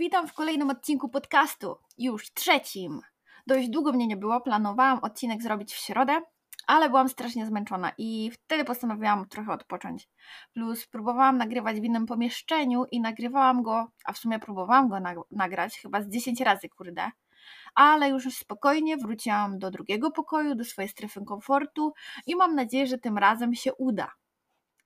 [0.00, 3.00] Witam w kolejnym odcinku podcastu, już trzecim.
[3.46, 6.20] Dość długo mnie nie było, planowałam odcinek zrobić w środę,
[6.66, 10.08] ale byłam strasznie zmęczona i wtedy postanowiłam trochę odpocząć.
[10.54, 15.78] Plus próbowałam nagrywać w innym pomieszczeniu i nagrywałam go, a w sumie próbowałam go nagrać
[15.78, 17.10] chyba z 10 razy, kurde.
[17.74, 21.92] Ale już spokojnie wróciłam do drugiego pokoju, do swojej strefy komfortu
[22.26, 24.12] i mam nadzieję, że tym razem się uda.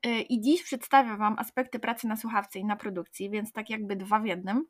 [0.07, 3.97] Y, I dziś przedstawię Wam aspekty pracy na słuchawce i na produkcji, więc tak jakby
[3.97, 4.67] dwa w jednym.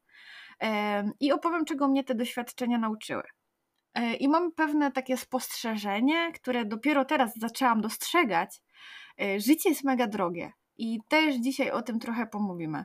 [1.21, 3.23] I opowiem, czego mnie te doświadczenia nauczyły.
[3.99, 8.61] Y, I mam pewne takie spostrzeżenie, które dopiero teraz zaczęłam dostrzegać.
[9.23, 12.85] Y, życie jest mega drogie i też dzisiaj o tym trochę pomówimy.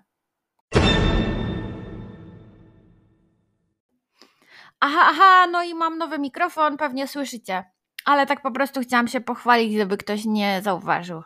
[4.80, 7.64] Aha, aha, no i mam nowy mikrofon, pewnie słyszycie.
[8.06, 11.24] Ale tak po prostu chciałam się pochwalić, gdyby ktoś nie zauważył.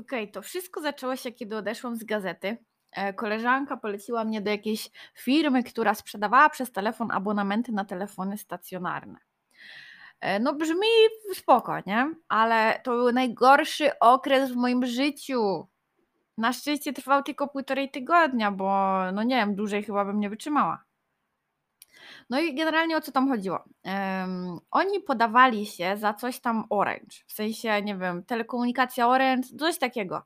[0.00, 2.58] Okej, okay, to wszystko zaczęło się, kiedy odeszłam z gazety.
[2.92, 9.18] E, koleżanka poleciła mnie do jakiejś firmy, która sprzedawała przez telefon abonamenty na telefony stacjonarne.
[10.20, 10.88] E, no brzmi
[11.34, 12.14] spoko, nie?
[12.28, 15.66] Ale to był najgorszy okres w moim życiu.
[16.38, 20.84] Na szczęście trwał tylko półtorej tygodnia, bo no nie wiem, dłużej chyba bym nie wytrzymała.
[22.30, 23.64] No i generalnie o co tam chodziło?
[23.84, 29.78] Um, oni podawali się za coś tam Orange, w sensie, nie wiem, telekomunikacja Orange, coś
[29.78, 30.22] takiego.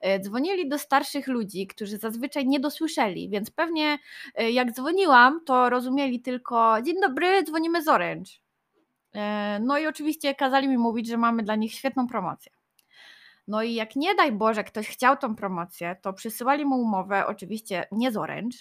[0.00, 3.98] E, dzwonili do starszych ludzi, którzy zazwyczaj nie dosłyszeli, więc pewnie
[4.34, 8.30] e, jak dzwoniłam, to rozumieli tylko dzień dobry, dzwonimy z Orange.
[9.14, 12.52] E, no i oczywiście kazali mi mówić, że mamy dla nich świetną promocję.
[13.48, 17.86] No i jak nie daj Boże ktoś chciał tą promocję, to przysyłali mu umowę, oczywiście
[17.92, 18.58] nie z Orange,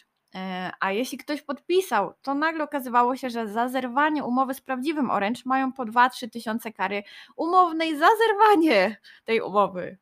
[0.80, 5.42] a jeśli ktoś podpisał, to nagle okazywało się, że za zerwanie umowy z prawdziwym Orange
[5.46, 7.04] mają po 2-3 tysiące kary
[7.36, 9.98] umownej za zerwanie tej umowy.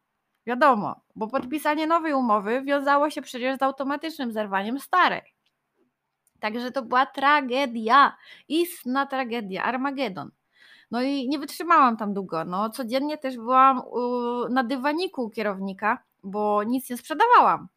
[0.45, 5.21] Wiadomo, bo podpisanie nowej umowy wiązało się przecież z automatycznym zerwaniem starej.
[6.39, 8.17] Także to była tragedia,
[8.47, 10.31] istna tragedia, Armagedon.
[10.91, 12.45] No i nie wytrzymałam tam długo.
[12.45, 13.81] No, codziennie też byłam
[14.49, 17.67] na dywaniku kierownika, bo nic nie sprzedawałam.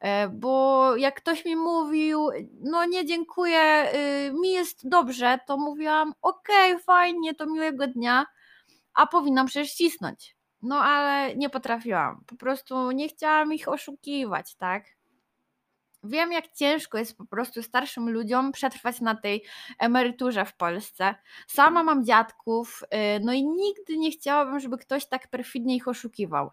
[0.00, 2.28] E, bo jak ktoś mi mówił,
[2.60, 8.26] no nie dziękuję, y, mi jest dobrze, to mówiłam, okej, okay, fajnie, to miłego dnia,
[8.94, 10.36] a powinnam przecież cisnąć.
[10.62, 14.84] No ale nie potrafiłam, po prostu nie chciałam ich oszukiwać, tak?
[16.04, 19.44] Wiem, jak ciężko jest po prostu starszym ludziom przetrwać na tej
[19.78, 21.14] emeryturze w Polsce.
[21.46, 26.50] Sama mam dziadków, y, no i nigdy nie chciałabym, żeby ktoś tak perfidnie ich oszukiwał.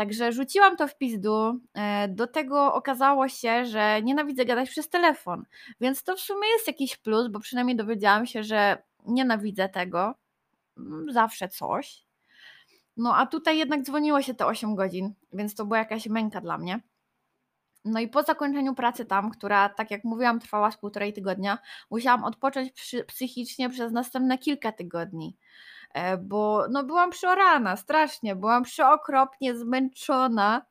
[0.00, 1.60] Także rzuciłam to w pizdu.
[1.74, 5.44] E, do tego okazało się, że nienawidzę gadać przez telefon,
[5.80, 10.14] więc to w sumie jest jakiś plus, bo przynajmniej dowiedziałam się, że nienawidzę tego.
[10.78, 12.04] Mm, zawsze coś.
[12.96, 16.58] No a tutaj jednak dzwoniło się te 8 godzin, więc to była jakaś męka dla
[16.58, 16.80] mnie.
[17.84, 21.58] No i po zakończeniu pracy tam, która, tak jak mówiłam, trwała z półtorej tygodnia,
[21.90, 22.72] musiałam odpocząć
[23.06, 25.36] psychicznie przez następne kilka tygodni.
[25.94, 30.66] E, bo no byłam przeorana strasznie, byłam przeokropnie zmęczona.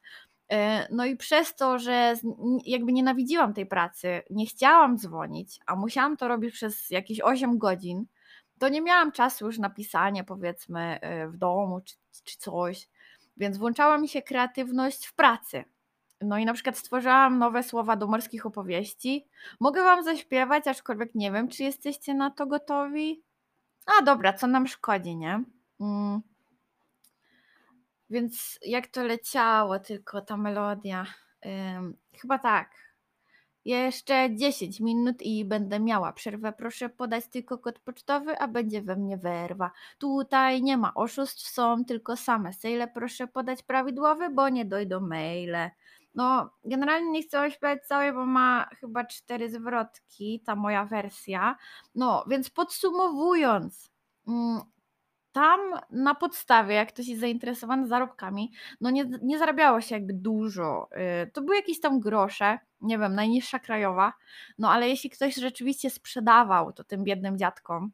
[0.51, 2.13] E, no i przez to, że
[2.65, 8.05] jakby nienawidziłam tej pracy, nie chciałam dzwonić, a musiałam to robić przez jakieś 8 godzin,
[8.59, 12.89] to nie miałam czasu już na pisanie, powiedzmy, e, w domu czy, czy coś,
[13.37, 15.63] więc włączała mi się kreatywność w pracy.
[16.21, 19.27] No i na przykład stworzyłam nowe słowa do morskich opowieści.
[19.59, 23.23] Mogę Wam zaśpiewać, aczkolwiek nie wiem, czy jesteście na to gotowi.
[23.97, 25.43] A dobra, co nam szkodzi, nie?
[25.79, 26.21] Mm.
[28.09, 31.05] Więc jak to leciało, tylko ta melodia.
[31.77, 32.89] Ym, chyba tak.
[33.65, 36.53] Jeszcze 10 minut i będę miała przerwę.
[36.53, 39.71] Proszę podać tylko kod pocztowy, a będzie we mnie werwa.
[39.97, 42.87] Tutaj nie ma oszustw, są tylko same sejle.
[42.87, 45.69] Proszę podać prawidłowy, bo nie dojdą maile.
[46.15, 51.55] No, generalnie nie chcę śpiewać całej, bo ma chyba cztery zwrotki, ta moja wersja.
[51.95, 53.91] No, więc podsumowując,
[54.27, 54.61] mm,
[55.31, 55.59] tam
[55.89, 60.89] na podstawie, jak ktoś jest zainteresowany zarobkami, no nie, nie zarabiało się jakby dużo.
[61.23, 64.13] Y, to były jakieś tam grosze, nie wiem, najniższa krajowa,
[64.57, 67.91] no ale jeśli ktoś rzeczywiście sprzedawał to tym biednym dziadkom,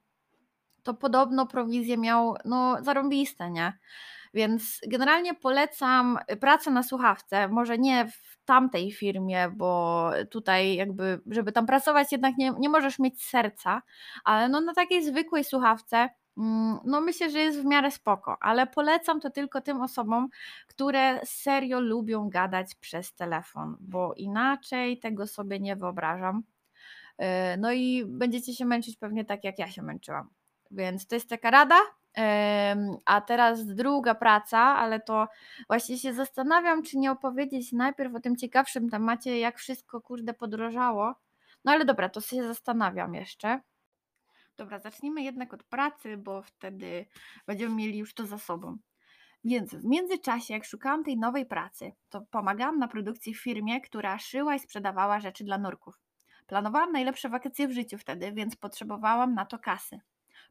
[0.84, 3.74] to podobno prowizję miał, no zarąbiste, nie?
[4.36, 11.52] Więc generalnie polecam pracę na słuchawce, może nie w tamtej firmie, bo tutaj jakby, żeby
[11.52, 13.82] tam pracować jednak nie, nie możesz mieć serca,
[14.24, 18.68] ale no na takiej zwykłej słuchawce mm, no myślę, że jest w miarę spoko, ale
[18.68, 20.30] polecam to tylko tym osobom,
[20.68, 26.44] które serio lubią gadać przez telefon, bo inaczej tego sobie nie wyobrażam.
[27.22, 27.26] Y,
[27.58, 30.30] no i będziecie się męczyć pewnie tak, jak ja się męczyłam.
[30.72, 31.76] Więc to jest taka rada,
[33.06, 35.28] a teraz druga praca, ale to
[35.68, 41.16] właśnie się zastanawiam, czy nie opowiedzieć najpierw o tym ciekawszym temacie, jak wszystko kurde podrożało.
[41.66, 43.62] No ale dobra, to się zastanawiam jeszcze.
[44.58, 47.06] Dobra, zacznijmy jednak od pracy, bo wtedy
[47.48, 48.78] będziemy mieli już to za sobą.
[49.44, 54.20] Więc w międzyczasie, jak szukałam tej nowej pracy, to pomagałam na produkcji w firmie, która
[54.20, 56.00] szyła i sprzedawała rzeczy dla nurków.
[56.48, 60.00] Planowałam najlepsze wakacje w życiu wtedy, więc potrzebowałam na to kasy.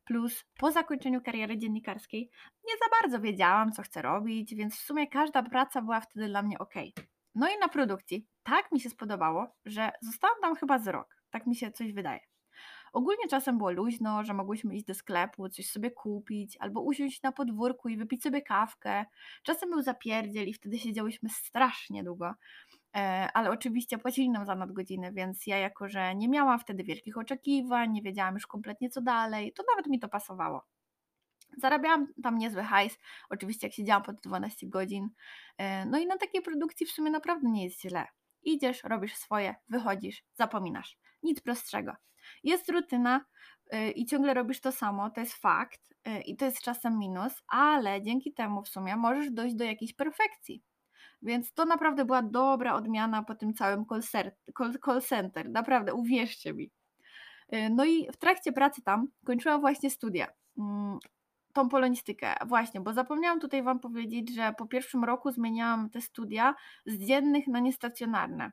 [0.04, 2.30] Plus po zakończeniu kariery dziennikarskiej
[2.66, 6.42] nie za bardzo wiedziałam, co chcę robić, więc w sumie każda praca była wtedy dla
[6.42, 6.74] mnie ok.
[7.34, 11.16] No i na produkcji tak mi się spodobało, że zostałam tam chyba z rok.
[11.30, 12.20] Tak mi się coś wydaje.
[12.92, 17.32] Ogólnie czasem było luźno, że mogłyśmy iść do sklepu, coś sobie kupić, albo usiąść na
[17.32, 19.04] podwórku i wypić sobie kawkę.
[19.42, 22.34] Czasem był zapierdziel i wtedy siedziałyśmy strasznie długo.
[22.94, 27.19] E, ale oczywiście płacili nam za nadgodziny, więc ja jako, że nie miałam wtedy wielkich
[27.19, 30.64] oczekiwań, nie wiedziałam już kompletnie co dalej, to nawet mi to pasowało.
[31.56, 32.99] Zarabiałam tam niezły hajs,
[33.31, 35.08] oczywiście jak siedziałam pod 12 godzin,
[35.58, 38.06] e, no i na takiej produkcji w sumie naprawdę nie jest źle.
[38.43, 40.99] Idziesz, robisz swoje, wychodzisz, zapominasz.
[41.23, 41.93] Nic prostszego.
[42.43, 43.25] Jest rutyna
[43.70, 45.94] e, i ciągle robisz to samo, to jest fakt
[46.26, 50.62] i to jest czasem minus, ale dzięki temu w sumie możesz dojść do jakiejś perfekcji.
[51.24, 53.84] Więc to naprawdę była dobra odmiana po tym całym
[54.84, 55.50] call center.
[55.50, 56.70] Naprawdę, uwierzcie mi.
[57.54, 60.26] Y, no i w trakcie pracy tam kończyłam właśnie studia.
[60.58, 60.98] Mm,
[61.52, 66.54] tą polonistykę, właśnie, bo zapomniałam tutaj Wam powiedzieć, że po pierwszym roku zmieniałam te studia
[66.86, 68.50] z dziennych na niestacjonarne.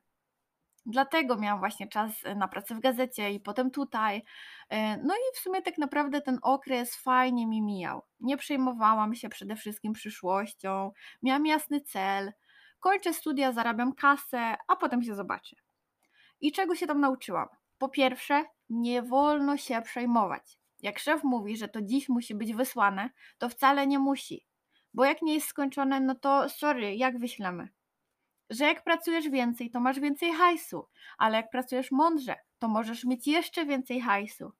[0.85, 4.17] Dlatego miałam właśnie czas na pracę w gazecie i potem tutaj.
[4.17, 8.01] Y, no i w sumie tak naprawdę ten okres fajnie mi mijał.
[8.19, 10.91] Nie przejmowałam się przede wszystkim przyszłością,
[11.23, 12.31] miałam jasny cel,
[12.81, 15.55] kończę studia, zarabiam kasę, a potem się zobaczę.
[16.41, 17.47] I czego się tam nauczyłam?
[17.77, 20.57] Po pierwsze, nie wolno się przejmować.
[20.79, 24.47] Jak szef mówi, że to dziś musi być wysłane, to wcale nie musi.
[24.93, 27.69] Bo jak nie jest skończone, no to sorry, jak wyślemy?
[28.49, 30.87] Że jak pracujesz więcej, to masz więcej hajsu,
[31.17, 34.51] ale jak pracujesz mądrze, to możesz mieć jeszcze więcej hajsu.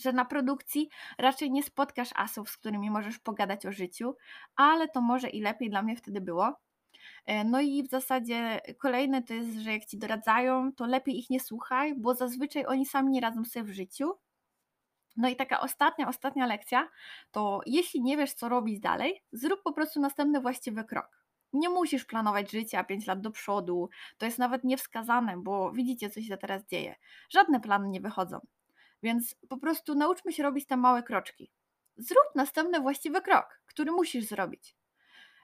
[0.00, 4.16] Że na produkcji raczej nie spotkasz asów, z którymi możesz pogadać o życiu,
[4.56, 6.56] ale to może i lepiej dla mnie wtedy było,
[7.44, 11.40] no i w zasadzie kolejne to jest, że jak ci doradzają, to lepiej ich nie
[11.40, 14.12] słuchaj, bo zazwyczaj oni sami nie radzą sobie w życiu.
[15.16, 16.88] No i taka ostatnia, ostatnia lekcja
[17.30, 21.22] to jeśli nie wiesz, co robić dalej, zrób po prostu następny właściwy krok.
[21.52, 23.88] Nie musisz planować życia 5 lat do przodu,
[24.18, 26.94] to jest nawet niewskazane, bo widzicie, co się teraz dzieje.
[27.30, 28.38] Żadne plany nie wychodzą.
[29.02, 31.50] Więc po prostu nauczmy się robić te małe kroczki.
[31.96, 34.76] Zrób następny właściwy krok, który musisz zrobić.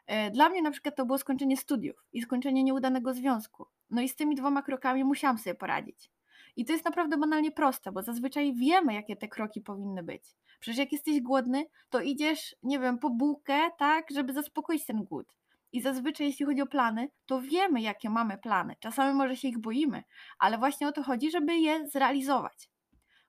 [0.09, 3.67] E, dla mnie na przykład to było skończenie studiów i skończenie nieudanego związku.
[3.91, 6.11] No i z tymi dwoma krokami musiałam sobie poradzić.
[6.57, 10.23] I to jest naprawdę banalnie proste, bo zazwyczaj wiemy, jakie te kroki powinny być.
[10.61, 15.35] Przecież jak jesteś głodny, to idziesz, nie wiem, po bułkę, tak, żeby zaspokoić ten głód.
[15.73, 18.77] I zazwyczaj, jeśli chodzi o plany, to wiemy, jakie mamy plany.
[18.81, 20.03] Czasami może się ich boimy,
[20.39, 22.71] ale właśnie o to chodzi, żeby je zrealizować.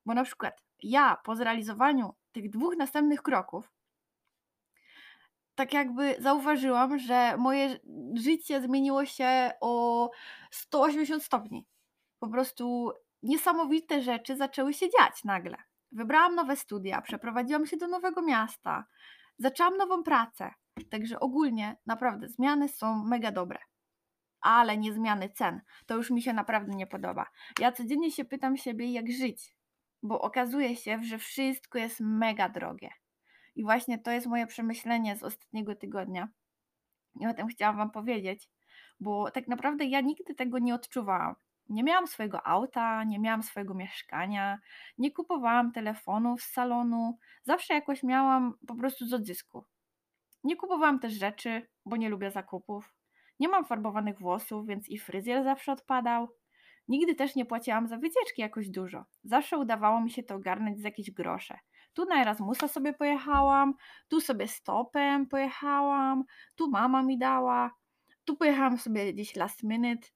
[0.05, 3.71] Bo na przykład ja po zrealizowaniu tych dwóch następnych kroków
[5.59, 7.79] tak jakby zauważyłam, że moje
[8.13, 10.09] życie zmieniło się o
[10.51, 11.65] 180 stopni.
[12.19, 12.91] Po prostu
[13.23, 15.57] niesamowite rzeczy zaczęły się dziać nagle.
[15.91, 18.85] Wybrałam nowe studia, przeprowadziłam się do nowego miasta,
[19.37, 20.53] zaczęłam nową pracę.
[20.91, 23.59] Także ogólnie naprawdę zmiany są mega dobre.
[24.41, 25.61] Ale nie zmiany cen.
[25.85, 27.25] To już mi się naprawdę nie podoba.
[27.59, 29.55] Ja codziennie się pytam siebie, jak żyć,
[30.03, 32.89] bo okazuje się, że wszystko jest mega drogie.
[33.59, 36.27] I właśnie to jest moje przemyślenie z ostatniego tygodnia.
[37.19, 38.49] I o tym chciałam Wam powiedzieć,
[38.99, 41.35] bo tak naprawdę ja nigdy tego nie odczuwałam.
[41.69, 44.59] Nie miałam swojego auta, nie miałam swojego mieszkania,
[44.97, 49.65] nie kupowałam telefonów z salonu, zawsze jakoś miałam po prostu z odzysku.
[50.43, 52.93] Nie kupowałam też rzeczy, bo nie lubię zakupów.
[53.39, 56.27] Nie mam farbowanych włosów, więc i fryzjer zawsze odpadał.
[56.87, 59.05] Nigdy też nie płaciłam za wycieczki jakoś dużo.
[59.23, 61.59] Zawsze udawało mi się to ogarnąć z jakieś grosze.
[61.93, 63.73] Tu na Erasmusa sobie pojechałam,
[64.07, 66.23] tu sobie stopem pojechałam,
[66.55, 67.71] tu mama mi dała,
[68.25, 70.07] tu pojechałam sobie gdzieś last minute.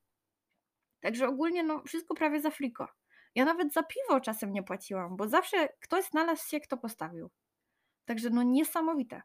[0.99, 2.87] Także ogólnie no wszystko prawie za friko.
[3.35, 7.29] Ja nawet za piwo czasem nie płaciłam, bo zawsze ktoś znalazł się, kto postawił.
[8.05, 9.21] Także no niesamowite.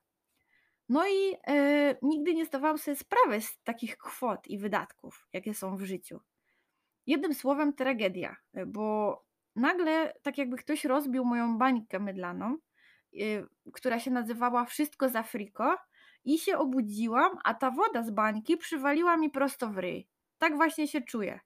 [0.89, 5.77] No i yy, nigdy nie zdawałam sobie sprawy z takich kwot i wydatków, jakie są
[5.77, 6.21] w życiu.
[7.07, 8.37] Jednym słowem tragedia,
[8.67, 9.28] bo
[9.59, 12.57] nagle tak jakby ktoś rozbił moją bańkę mydlaną,
[13.13, 15.77] yy, która się nazywała Wszystko za friko
[16.25, 20.09] i się obudziłam, a ta woda z bańki przywaliła mi prosto w ryj.
[20.39, 21.41] Tak właśnie się czuję.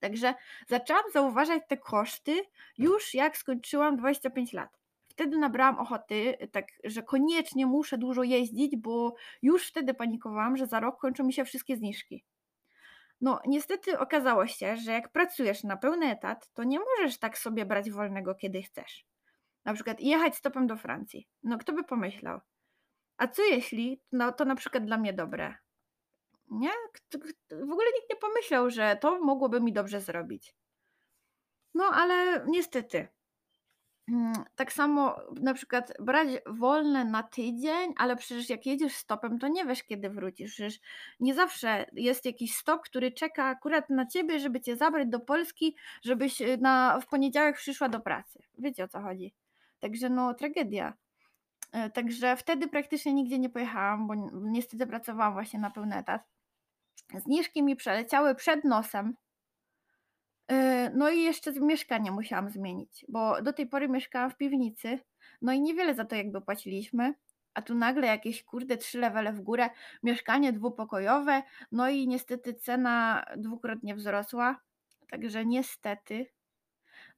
[0.00, 0.34] Także
[0.68, 2.42] zaczęłam zauważać te koszty
[2.78, 4.78] już jak skończyłam 25 lat.
[5.08, 10.80] wtedy nabrałam ochoty, tak, że koniecznie muszę dużo jeździć, bo już wtedy panikowałam, że za
[10.80, 12.24] rok kończą mi się wszystkie zniżki.
[13.24, 17.66] No, niestety okazało się, że jak pracujesz na pełny etat, to nie możesz tak sobie
[17.66, 19.06] brać wolnego, kiedy chcesz.
[19.64, 21.28] Na przykład jechać stopem do Francji.
[21.42, 22.40] No, kto by pomyślał?
[23.16, 25.54] A co jeśli no, to na przykład dla mnie dobre?
[26.50, 26.70] Nie?
[27.50, 30.54] W ogóle nikt nie pomyślał, że to mogłoby mi dobrze zrobić.
[31.74, 33.08] No, ale niestety.
[34.08, 39.48] Mm, tak samo na przykład brać wolne na tydzień, ale przecież jak jedziesz stopem, to
[39.48, 40.52] nie wiesz kiedy wrócisz.
[40.52, 40.80] Przecież
[41.20, 45.76] nie zawsze jest jakiś stop, który czeka akurat na ciebie, żeby cię zabrać do Polski,
[46.02, 48.42] żebyś y, na, w poniedziałek przyszła do pracy.
[48.58, 49.34] Wiecie o co chodzi.
[49.80, 50.94] Także no tragedia.
[51.72, 56.22] E, także wtedy praktycznie nigdzie nie pojechałam, bo niestety pracowałam właśnie na pełny etat.
[57.14, 59.14] Zniżki mi przeleciały przed nosem.
[60.48, 64.98] E, no i jeszcze mieszkanie musiałam zmienić, bo do tej pory mieszkałam w piwnicy,
[65.42, 67.14] no i niewiele za to jakby płaciliśmy,
[67.54, 69.70] a tu nagle jakieś kurde trzy levele w górę,
[70.02, 74.60] mieszkanie dwupokojowe, no i niestety cena dwukrotnie wzrosła,
[75.10, 76.26] także niestety.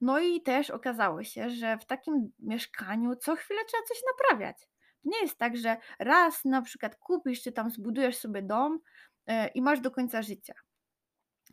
[0.00, 4.68] No i też okazało się, że w takim mieszkaniu co chwilę trzeba coś naprawiać.
[5.04, 8.78] Nie jest tak, że raz na przykład kupisz czy tam zbudujesz sobie dom
[9.26, 10.54] e, i masz do końca życia.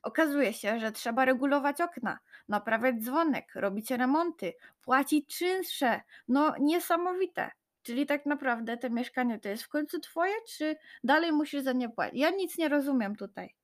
[0.03, 6.01] Okazuje się, że trzeba regulować okna, naprawiać dzwonek, robić remonty, płacić czynsze.
[6.27, 7.51] No niesamowite.
[7.83, 11.89] Czyli tak naprawdę to mieszkanie to jest w końcu twoje, czy dalej musisz za nie
[11.89, 12.19] płacić?
[12.19, 13.55] Ja nic nie rozumiem tutaj.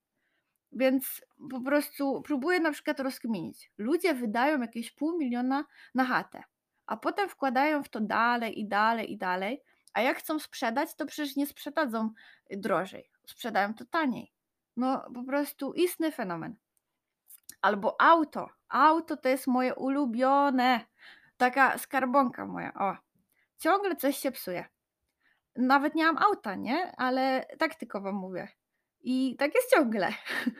[0.72, 3.72] Więc po prostu próbuję na przykład rozkminić.
[3.78, 5.66] Ludzie wydają jakieś pół miliona
[5.96, 6.44] na chatę,
[6.86, 9.62] a potem wkładają w to dalej i dalej i dalej,
[9.94, 12.14] a jak chcą sprzedać, to przecież nie sprzedadzą
[12.50, 14.39] drożej, sprzedają to taniej.
[14.80, 16.56] No po prostu istny fenomen.
[17.62, 18.50] Albo auto.
[18.70, 20.86] Auto to jest moje ulubione.
[21.38, 22.74] Taka skarbonka moja.
[22.74, 22.98] O.
[23.58, 24.66] Ciągle coś się psuje.
[25.56, 26.92] Nawet nie mam auta, nie?
[26.98, 28.48] Ale tak tylko wam mówię.
[29.02, 30.14] I tak jest ciągle.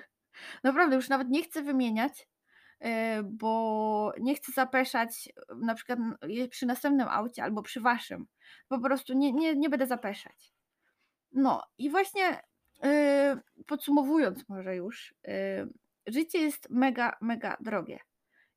[0.64, 2.28] Naprawdę, już nawet nie chcę wymieniać,
[2.80, 6.00] e, bo nie chcę zapeszać na przykład
[6.50, 8.28] przy następnym aucie albo przy waszym.
[8.68, 10.54] Po prostu nie, nie, nie będę zapeszać.
[11.32, 12.42] No i właśnie
[12.84, 15.70] Yy, podsumowując może już, yy,
[16.08, 18.00] życie jest mega, mega drogie.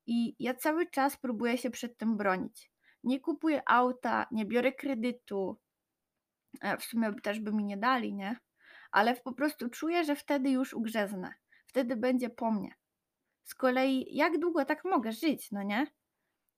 [0.05, 2.71] I ja cały czas próbuję się przed tym bronić.
[3.03, 5.59] Nie kupuję auta, nie biorę kredytu.
[6.61, 8.37] E, w sumie też by mi nie dali, nie?
[8.91, 11.33] Ale po prostu czuję, że wtedy już ugrzeznę.
[11.65, 12.75] Wtedy będzie po mnie.
[13.43, 15.87] Z kolei, jak długo tak mogę żyć, no nie?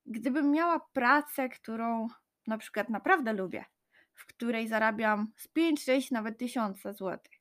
[0.05, 2.07] Gdybym miała pracę, którą
[2.47, 3.65] na przykład naprawdę lubię,
[4.13, 7.39] w której zarabiam z 5, 6, nawet tysiące złotych,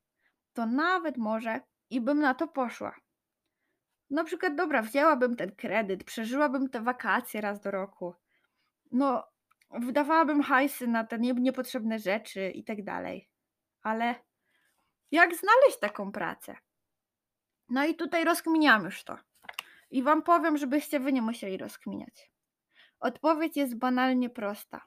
[0.54, 2.96] to nawet może i bym na to poszła.
[4.10, 8.14] Na przykład, dobra, wzięłabym ten kredyt, przeżyłabym te wakacje raz do roku.
[8.92, 9.24] No,
[9.70, 13.28] wydawałabym hajsy na te niepotrzebne rzeczy i tak dalej.
[13.82, 14.14] Ale
[15.10, 16.56] jak znaleźć taką pracę?
[17.68, 19.18] No i tutaj rozkminiam już to.
[19.90, 22.32] I wam powiem, żebyście wy nie musieli rozkminiać.
[23.00, 24.86] Odpowiedź jest banalnie prosta.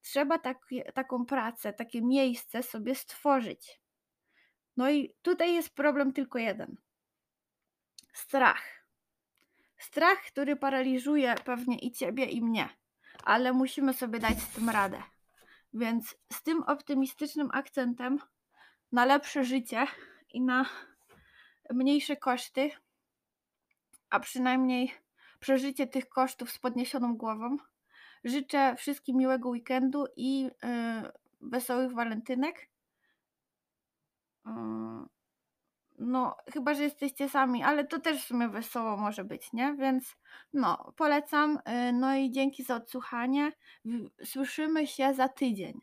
[0.00, 0.58] Trzeba tak,
[0.94, 3.83] taką pracę, takie miejsce sobie stworzyć.
[4.76, 6.76] No i tutaj jest problem tylko jeden.
[8.12, 8.84] Strach.
[9.78, 12.68] Strach, który paraliżuje pewnie i ciebie, i mnie,
[13.24, 15.02] ale musimy sobie dać z tym radę.
[15.74, 18.18] Więc z tym optymistycznym akcentem
[18.92, 19.86] na lepsze życie
[20.30, 20.66] i na
[21.70, 22.70] mniejsze koszty,
[24.10, 24.94] a przynajmniej
[25.40, 27.56] przeżycie tych kosztów z podniesioną głową,
[28.24, 30.50] życzę wszystkim miłego weekendu i yy,
[31.40, 32.68] wesołych walentynek
[35.98, 39.74] no, chyba, że jesteście sami, ale to też w sumie wesoło może być, nie?
[39.78, 40.16] Więc
[40.52, 41.58] no, polecam.
[41.88, 43.52] Y, no i dzięki za odsłuchanie.
[44.24, 45.80] Słyszymy się za tydzień.